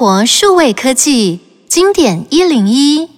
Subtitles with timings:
[0.00, 3.10] 活数位科技经典一零一，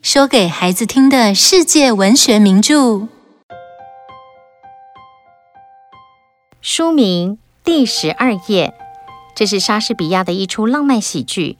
[0.00, 3.06] 说给孩子听的世界文学名著。
[6.62, 7.32] 书名
[7.62, 8.72] 《第十二页》，
[9.36, 11.58] 这是莎士比亚的一出浪漫喜剧。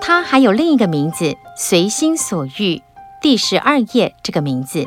[0.00, 2.80] 它还有另一个名字，《随心所欲
[3.20, 4.86] 第十二页》这个名字。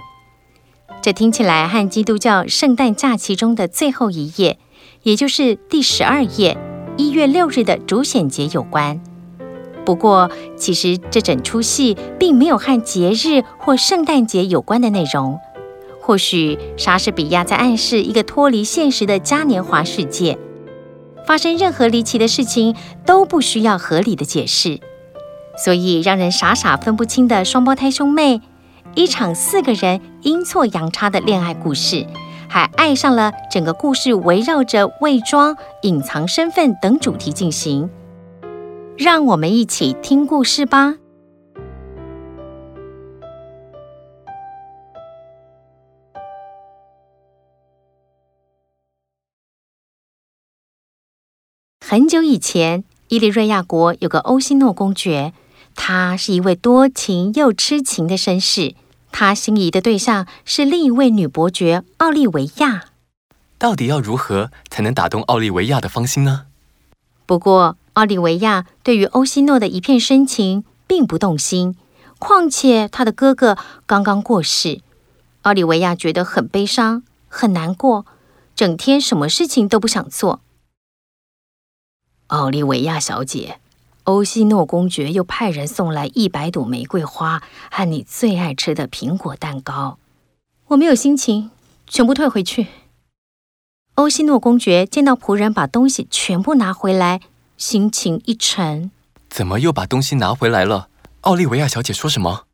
[1.00, 4.58] 这听起来和基督教圣诞假期中的最后一页，
[5.04, 6.58] 也就是第十二页，
[6.98, 9.00] 一月六日的主显节有关。
[9.88, 15.40] 不过，其实这整出戏并没有和节日或圣诞节有关的内容。
[16.02, 20.38] 或许莎士比亚在暗示一个脱离现实的嘉年华世界，
[21.26, 24.82] 发生任何离奇的事情都不需要合理的解释。
[25.58, 28.42] 所以，让人傻傻分不清的双胞胎兄妹。
[28.94, 32.06] 一场四个人阴错阳差的恋爱故事，
[32.50, 37.90] 还爱上了整个故事围绕着伪装、隐藏身份等主题进行。
[38.98, 40.96] 让我们一起听故事吧。
[51.80, 55.32] 很久以前，伊利瑞亚国有个欧西诺公爵，
[55.76, 58.74] 他是一位多情又痴情的绅士。
[59.12, 62.86] 他心仪的对象是另一位女伯爵奥利维亚。
[63.60, 66.48] 到底要如何才能打动奥利维亚的芳心呢？
[67.28, 71.76] 不过，奥利维亚对于欧西诺的一片深情并不动心。
[72.20, 74.82] 况且，他的哥哥刚刚过世，
[75.42, 78.06] 奥利维亚觉得很悲伤、很难过，
[78.56, 80.42] 整天什么事情都不想做。
[82.28, 83.60] 奥利维亚小姐。
[84.04, 89.98] 欧西诺公爵又派人送来一百朵玫瑰花和你最爱吃的苹果蛋糕。
[90.68, 91.50] 我没有心情，
[91.88, 92.68] 全部退回去。
[93.96, 97.20] 欧西诺公爵见到仆人把东西全部拿回来，
[97.58, 98.92] 心情一沉。
[99.30, 100.90] 怎么又把东西拿回来了？
[101.22, 102.46] 奥利维亚小姐说什么？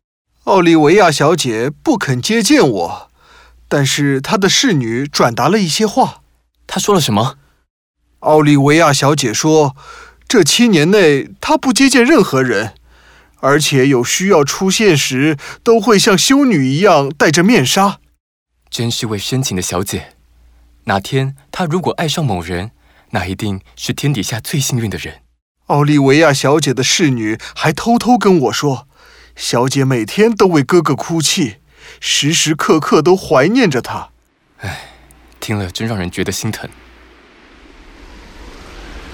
[0.45, 3.11] 奥利维亚小姐不肯接见我，
[3.67, 6.21] 但是她的侍女转达了一些话。
[6.65, 7.37] 她说了什么？
[8.19, 9.75] 奥利维亚小姐说。
[10.25, 12.73] 这七年内，她不接见任何人，
[13.41, 17.99] 而且有需要出现时，都会像修女一样戴着面纱。
[18.67, 20.15] 真是位深情的小姐。
[20.85, 22.71] 哪天她如果爱上某人，
[23.13, 25.21] 那一定是天底下最幸运的人。
[25.67, 28.87] 奥利维亚小姐的侍女还偷偷跟我说，
[29.35, 31.57] 小姐每天都为哥哥哭泣，
[31.99, 34.09] 时时刻刻都怀念着他。
[34.59, 34.89] 唉，
[35.39, 36.69] 听了真让人觉得心疼。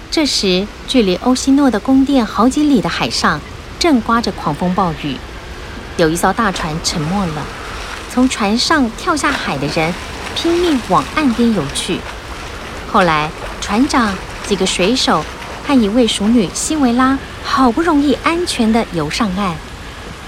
[0.10, 3.40] 这时，距离欧西诺的宫殿好几里的海上，
[3.78, 5.16] 正刮着狂风暴雨。
[5.98, 7.46] 有一艘大船沉没了，
[8.12, 9.94] 从船上跳下海的人
[10.36, 12.00] 拼命往岸边游去。
[12.92, 13.30] 后来，
[13.70, 14.12] 船长、
[14.48, 15.24] 几个水手
[15.68, 19.56] 和一位熟女西维拉好不容易安全地游上岸。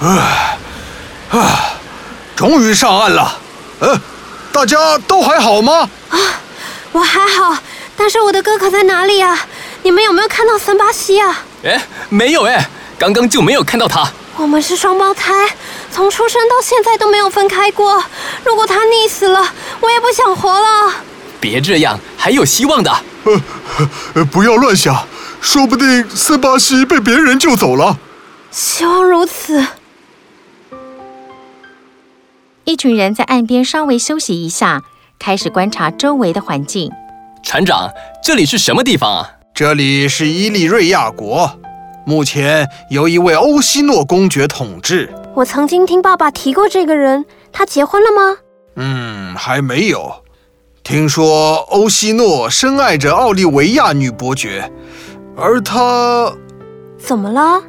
[0.07, 0.57] 啊
[1.31, 1.73] 啊！
[2.35, 3.39] 终于上岸了。
[3.79, 3.99] 嗯，
[4.53, 5.89] 大家都还好吗？
[6.11, 6.19] 啊，
[6.91, 7.57] 我还好，
[7.97, 9.35] 但是我的哥哥在哪里啊？
[9.81, 11.43] 你们有没有看到森巴西啊？
[11.63, 12.69] 哎，没有哎，
[12.99, 14.07] 刚刚就没有看到他。
[14.37, 15.33] 我们是双胞胎，
[15.91, 18.03] 从出生到现在都没有分开过。
[18.45, 20.93] 如果他溺死了，我也不想活了。
[21.39, 22.95] 别这样，还有希望的。
[23.23, 23.41] 呃，
[24.15, 25.07] 呃，不要乱想，
[25.39, 27.97] 说不定森巴西被别人救走了。
[28.49, 29.65] 希望如此。
[32.63, 34.81] 一群人在岸边稍微休息一下，
[35.19, 36.91] 开始观察周围的环境。
[37.43, 37.89] 船长，
[38.23, 39.31] 这里是什么地方啊？
[39.53, 41.59] 这里是伊利瑞亚国，
[42.05, 45.13] 目前由一位欧西诺公爵统治。
[45.33, 48.37] 我曾经听爸爸提过这个人，他结婚了吗？
[48.75, 50.23] 嗯，还没有。
[50.83, 54.71] 听说欧西诺深爱着奥利维亚女伯爵，
[55.37, 56.33] 而他
[56.97, 57.61] 怎么了？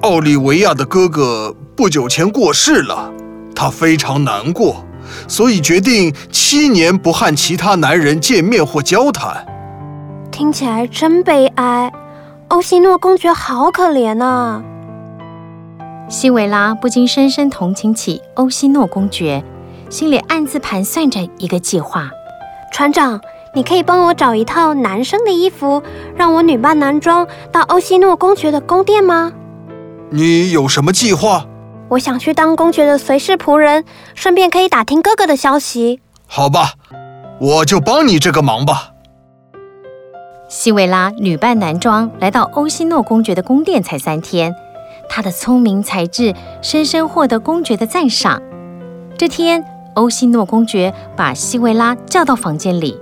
[0.00, 3.12] 奥利维亚的哥哥不久前过世了，
[3.54, 4.82] 他非常难过，
[5.28, 9.46] 所以决定七年不和其他男人见面或交谈。
[10.32, 11.92] 听起来真悲哀，
[12.48, 14.62] 欧西诺公爵好可怜啊！
[16.08, 19.44] 西维拉不禁深深同情起欧西诺公爵，
[19.90, 22.10] 心里暗自盘算着一个计划。
[22.72, 23.20] 船长，
[23.54, 25.82] 你可以帮我找一套男生的衣服，
[26.14, 29.32] 让我女扮男装到欧西诺公爵的宫殿吗？
[30.10, 31.44] 你有什么计划？
[31.88, 33.84] 我想去当公爵的随侍仆人，
[34.14, 36.00] 顺便可以打听哥哥的消息。
[36.26, 36.74] 好吧，
[37.40, 38.90] 我就帮你这个忙吧。
[40.48, 44.54] 西维拉女扮男装来到欧西诺公爵的宫殿才三天，
[45.08, 48.40] 她的聪明才智深深获得公爵的赞赏。
[49.16, 49.64] 这天，
[49.98, 52.96] 欧西诺公爵把西维拉叫到房间里。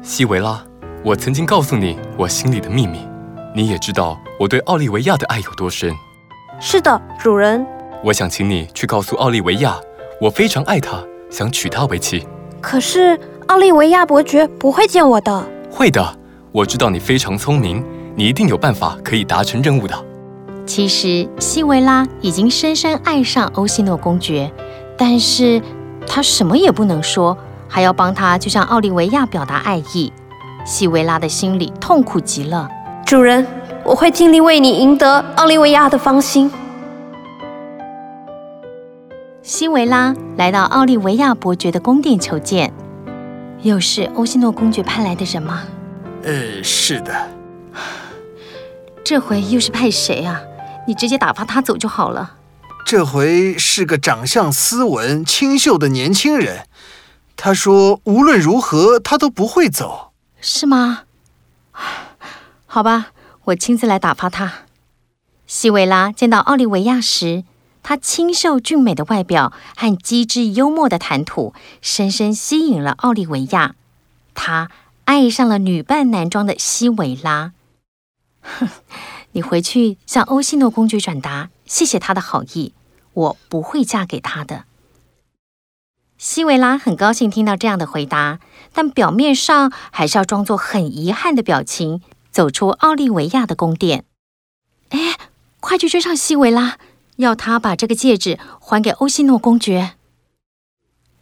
[0.00, 0.64] 西维拉，
[1.04, 3.00] 我曾经告诉你我心里的秘密，
[3.52, 5.92] 你也知道我对奥利维亚的爱有多深。
[6.60, 7.66] 是的，主人。
[8.04, 9.76] 我想请你去告诉奥利维亚，
[10.20, 12.24] 我非常爱她，想娶她为妻。
[12.60, 13.18] 可是
[13.48, 15.44] 奥利维亚伯爵不会见我的。
[15.68, 16.16] 会的，
[16.52, 17.84] 我知道你非常聪明，
[18.14, 20.04] 你一定有办法可以达成任务的。
[20.64, 24.48] 其实西维拉已经深深爱上欧西诺公爵，
[24.96, 25.60] 但是
[26.06, 27.36] 他什么也不能说，
[27.68, 30.12] 还要帮他就向奥利维亚表达爱意。
[30.64, 32.68] 西维拉的心里痛苦极了。
[33.04, 33.46] 主人，
[33.84, 36.50] 我会尽力为你赢得奥利维亚的芳心。
[39.42, 42.72] 西维拉来到奥利维亚伯爵的宫殿求见，
[43.62, 45.62] 又是欧西诺公爵派来的人吗？
[46.24, 47.14] 呃，是的。
[49.04, 50.40] 这回又是派谁啊？
[50.88, 52.35] 你直接打发他走就好了。
[52.86, 56.68] 这回是个长相斯文、清秀的年轻人。
[57.34, 60.12] 他说无论如何他都不会走。
[60.40, 61.02] 是吗？
[62.66, 63.08] 好吧，
[63.46, 64.52] 我亲自来打发他。
[65.48, 67.42] 西维拉见到奥利维亚时，
[67.82, 73.74] 她清秀俊美的外表和机智幽默的谈吐，深深吸引了奥利维亚。
[74.32, 74.70] 他
[75.06, 77.50] 爱上了女扮男装的西维拉。
[78.42, 78.68] 哼，
[79.32, 82.72] 你回去向欧西诺公爵转达，谢谢他的好意。
[83.12, 84.64] 我不会嫁给他的。
[86.18, 88.40] 西维拉很高兴听到这样的回答，
[88.72, 94.04] 但表面上还是要装作很遗憾的表情，走出奥利维亚的宫殿。
[94.90, 95.18] 哎，
[95.60, 96.78] 快去追上西维拉！
[97.16, 99.94] 要他把这个戒指还给欧西诺公爵。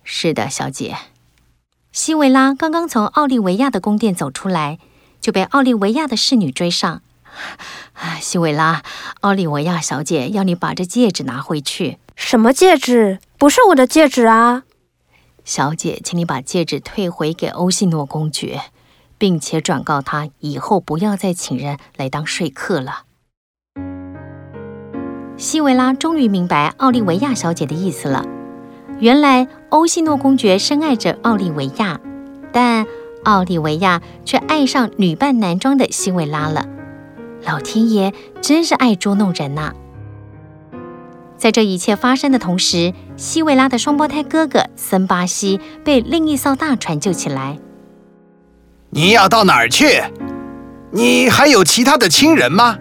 [0.03, 0.97] 是的，小姐。
[1.93, 4.81] 西维拉刚刚从奥利维亚的宫殿走出来，
[5.21, 7.03] 就被奥利维亚的侍女追上。
[8.21, 8.83] 西维拉，
[9.21, 11.99] 奥利维亚小姐要你把这戒指拿回去。
[12.17, 13.19] 什么戒指？
[13.39, 14.63] 不是我的戒指啊！
[15.45, 18.63] 小姐，请你把戒指退回给欧西诺公爵，
[19.19, 23.03] 并且转告他以后不要再请人来当说客了。
[25.37, 28.25] 西维拉终于明白奥利维亚小姐的意思了。
[29.01, 32.01] 原来欧西诺公爵深爱着奥利维亚，
[32.53, 32.87] 但
[33.25, 36.69] 奥利维亚却爱上女扮男装的西维拉了。
[37.45, 39.75] 老天爷真是爱捉弄人呐、啊！
[41.37, 47.59] 在这一切发生的同时，西维拉的双胞胎哥哥森巴西被另一艘大船救起来。
[48.91, 50.03] 你要到哪儿去？
[50.91, 52.79] 你还有其他的亲人吗？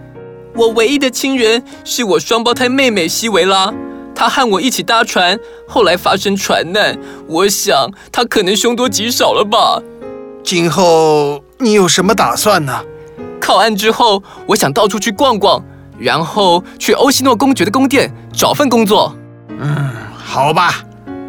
[0.56, 3.74] 我唯一的亲人是我双胞胎妹妹西维拉，
[4.14, 5.38] 她和我一起搭船，
[5.68, 6.98] 后来发生船难。
[7.28, 9.82] 我想她可能凶多吉少了吧。
[10.44, 12.84] 今后你有什么打算呢？
[13.44, 15.62] 考案之后，我想到处去逛逛，
[16.00, 19.14] 然后去欧西诺公爵的宫殿找份工作。
[19.60, 20.82] 嗯，好吧，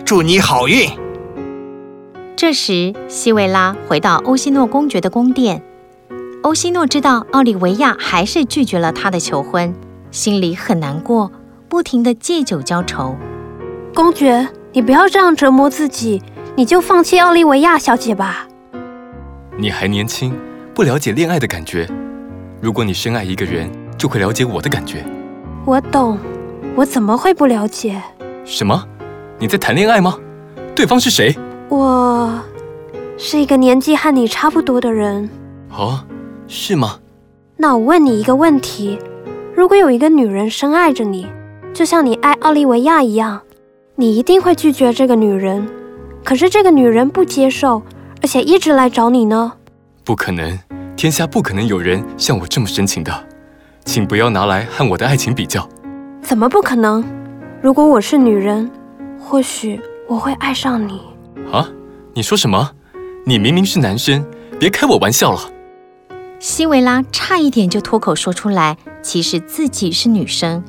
[0.04, 0.88] 祝你好运。
[2.36, 5.60] 这时，西维拉回到欧西诺公爵的宫殿。
[6.44, 9.74] 欧西诺知道奥利维亚还是拒绝了他的求婚，
[10.12, 11.32] 心里很难过，
[11.68, 13.16] 不停地借酒浇愁。
[13.92, 16.22] 公爵，你不要这样折磨自己，
[16.54, 18.46] 你就放弃奥利维亚小姐吧。
[19.58, 20.36] 你还年轻，
[20.74, 21.88] 不了解恋爱的感觉。
[22.60, 25.04] 如果你深爱一个人，就会了解我的感觉。
[25.64, 26.18] 我懂，
[26.74, 28.02] 我怎么会不了解？
[28.44, 28.84] 什么？
[29.38, 30.18] 你在谈恋爱吗？
[30.74, 31.32] 对方是谁？
[31.68, 32.40] 我
[33.16, 35.30] 是一个年纪和你差不多的人。
[35.70, 36.04] 哦。
[36.48, 36.98] 是吗？
[37.56, 38.98] 那我问你一个问题：
[39.54, 41.26] 如果有一个女人深爱着你，
[41.72, 43.40] 就像你爱奥利维亚一样，
[43.94, 45.66] 你一定会拒绝这个女人。
[46.24, 47.80] 可是这个女人不接受，
[48.20, 49.52] 而且一直来找你呢？
[50.04, 50.58] 不可能，
[50.96, 53.12] 天下不可能有人像我这么深情的，
[53.84, 55.68] 请不要拿来和我的爱情比较。
[56.22, 57.04] 怎么不可能？
[57.60, 58.70] 如果我是女人，
[59.18, 61.00] 或许我会爱上你。
[61.52, 61.68] 啊？
[62.14, 62.70] 你说什么？
[63.26, 64.24] 你明明是男生，
[64.58, 65.40] 别开我玩笑了。
[66.38, 70.62] 西维拉差一点就脱口说出来，其实自己是女生，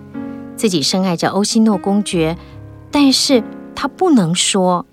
[0.56, 2.36] 自己深爱着欧西诺公爵，
[2.90, 3.44] 但是
[3.76, 4.86] 她不能说。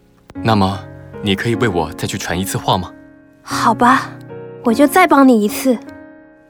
[0.43, 0.79] 那么，
[1.23, 2.93] 你可以为我再去传一次话吗？
[3.43, 4.11] 好吧，
[4.64, 5.76] 我就再帮你一次。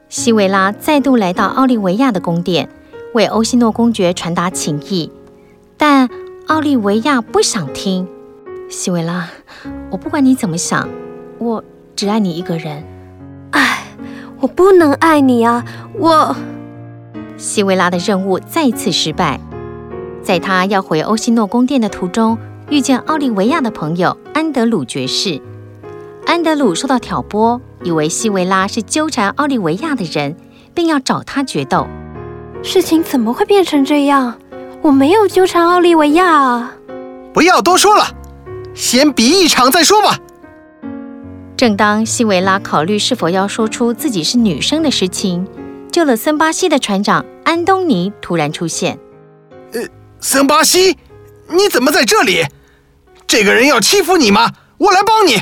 [0.07, 2.69] 西维拉再度来到奥利维亚的宫殿，
[3.13, 5.11] 为欧西诺公爵传达情意，
[5.77, 6.07] 但
[6.47, 8.07] 奥利维亚不想听。
[8.69, 9.29] 西维拉，
[9.89, 10.87] 我不管你怎么想，
[11.39, 11.63] 我
[11.95, 12.83] 只爱你一个人。
[13.51, 13.83] 唉
[14.39, 15.63] 我不能爱你啊！
[15.97, 16.35] 我
[17.37, 19.39] 西维拉的任务再次失败。
[20.21, 22.37] 在他要回欧西诺宫殿的途中，
[22.69, 25.41] 遇见奥利维亚的朋友安德鲁爵士。
[26.25, 30.35] 安德鲁受到挑拨，以为西维拉是纠缠奥利维亚的人，
[30.73, 31.87] 并要找他决斗。
[32.63, 34.39] 事情怎么会变成这样？
[34.81, 36.73] 我没有纠缠奥利维亚啊！
[37.33, 38.05] 不要多说了，
[38.73, 40.17] 先比一场再说吧。
[41.55, 45.47] 正当西维拉考虑是否要说出自己是女生的事情，
[45.91, 48.99] 救了森巴西的船长安东尼突然出现。
[49.71, 49.81] 呃，
[50.19, 50.97] 森巴西，
[51.49, 52.45] 你怎么在这里？
[53.25, 54.51] 这个人要欺负你吗？
[54.77, 55.41] 我来帮你。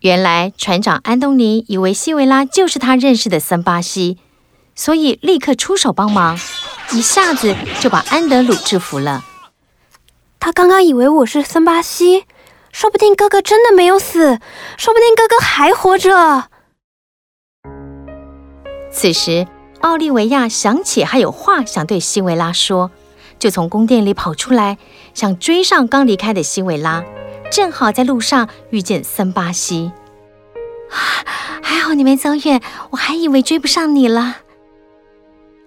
[0.00, 4.18] 原来船长安东尼以为西维拉就是他认识的森巴西，
[4.76, 6.38] 所以立刻出手帮忙，
[6.92, 9.24] 一下子就把安德鲁制服了。
[10.38, 12.24] 他刚刚以为我是森巴西，
[12.70, 14.38] 说不定哥哥真的没有死，
[14.76, 16.44] 说不定哥哥还活着。
[18.92, 19.48] 此时，
[19.80, 22.92] 奥利维亚想起还有话想对西维拉说，
[23.40, 24.78] 就从宫殿里跑出来，
[25.12, 27.04] 想追上刚离开的西维拉。
[27.50, 29.90] 正好在路上遇见森巴西，
[31.62, 34.36] 还好你没走远，我还以为追不上你了。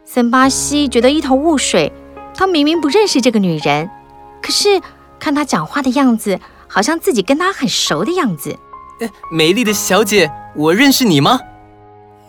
[0.06, 1.92] 森巴西觉得一头雾水，
[2.36, 3.90] 他明明不认识这个女人，
[4.42, 4.82] 可是
[5.20, 8.58] 看她讲话的样子，好像自己跟她很熟的样子。
[9.32, 11.40] 美丽的小姐，我认识你吗？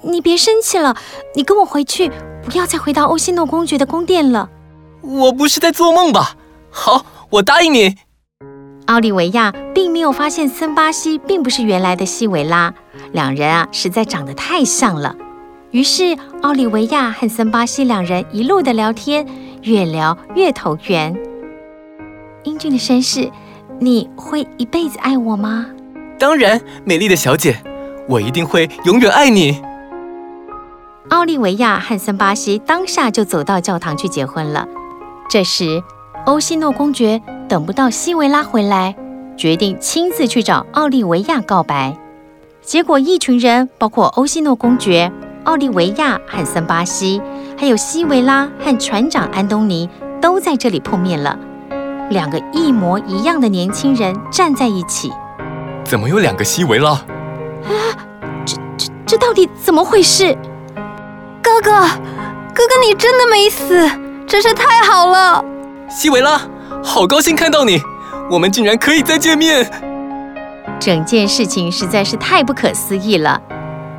[0.02, 0.96] 你别生气了，
[1.34, 2.10] 你跟我回去，
[2.44, 4.48] 不要再回到欧西诺公爵的宫殿了。
[5.02, 6.36] 我不是在做梦吧？
[6.70, 7.96] 好，我答应你。
[8.92, 12.74] 奥利维亚并没有发现森巴西并不是原来的西维拉，
[13.12, 15.16] 两人啊实在长得太像了。
[15.70, 19.26] 于是奥利维亚和森巴西两人一路的聊天，
[19.62, 21.16] 越聊越投缘。
[22.44, 23.30] 英俊的绅士，
[23.80, 25.68] 你会一辈子爱我吗？
[26.18, 27.56] 当然，美丽的小姐，
[28.06, 29.62] 我一定会永远爱你。
[31.08, 34.68] 奥利维亚和森巴西当下就走到教堂去结婚了。
[35.30, 35.82] 这时，
[36.26, 37.22] 欧西诺公爵
[37.52, 38.96] 等不到西维拉回来，
[39.36, 41.94] 决定亲自去找奥利维亚告白。
[42.62, 45.12] 结果，一群人，包括欧西诺公爵、
[45.44, 47.20] 奥利维亚和森巴西，
[47.58, 49.86] 还有西维拉和船长安东尼，
[50.18, 51.38] 都在这里碰面了。
[52.08, 55.12] 两个一模一样的年轻人站在一起。
[55.84, 56.92] 怎么有两个西维拉？
[56.92, 57.04] 啊，
[58.46, 60.34] 这这这到底怎么回事？
[61.42, 61.70] 哥哥，
[62.54, 63.90] 哥哥，你真的没死，
[64.26, 65.44] 真是太好了。
[65.90, 66.40] 西维拉，
[66.84, 67.80] 好高兴看到你，
[68.30, 69.70] 我们竟然可以再见面。
[70.80, 73.40] 整件事情实在是太不可思议了，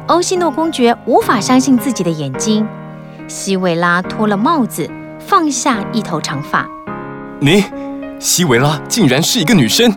[0.08, 2.68] 欧西诺公爵无法相信自己的眼睛。
[3.28, 6.68] 西维拉脱了帽子，放下一头长发。
[7.40, 7.64] 你，
[8.20, 9.96] 西维拉竟然是一个女生。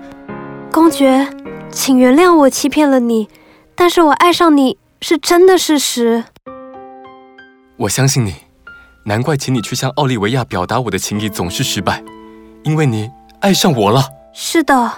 [0.71, 1.29] 公爵，
[1.71, 3.29] 请原谅我欺骗了你，
[3.75, 6.25] 但是我爱上你是真的事实。
[7.79, 8.35] 我相信你。
[9.05, 12.03] 难怪请你去向奥利维亚表达我的情谊总是失败，
[12.67, 13.09] 因为你
[13.41, 14.03] 爱上我了。
[14.33, 14.93] 是的，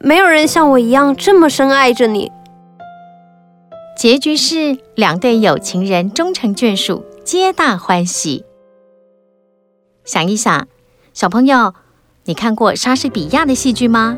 [0.00, 2.32] 没有人像我一样这么深爱着你。
[3.98, 8.46] 结局是两对有情人终成眷属，皆大欢喜。
[10.04, 10.66] 想一想，
[11.12, 11.74] 小朋友，
[12.24, 14.16] 你看过莎士比亚的戏剧吗？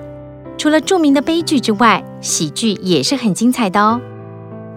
[0.56, 4.00] 除了著名的悲剧之外，喜剧也是很精彩的哦。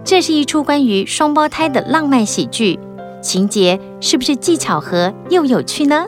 [0.03, 2.79] 这是一出关于双胞胎的浪漫喜剧。
[3.21, 6.07] 情节是不是既巧合又有趣呢？